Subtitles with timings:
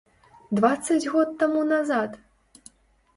[0.59, 2.17] Дваццаць год таму назад!